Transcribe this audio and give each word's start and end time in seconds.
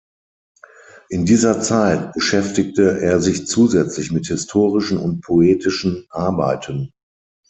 In 1.09 1.25
dieser 1.27 1.61
Zeit 1.61 2.11
beschäftigte 2.13 3.01
er 3.01 3.19
sich 3.21 3.45
zusätzlich 3.45 4.11
mit 4.11 4.25
historischen 4.25 4.97
und 4.97 5.21
poetischen 5.21 6.07
Arbeiten. 6.09 6.91